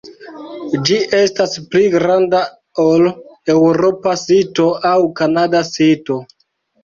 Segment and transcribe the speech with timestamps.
[0.89, 2.39] Ĝi estas pli granda
[2.85, 3.05] ol
[3.55, 6.19] eŭropa sito aŭ kanada sito.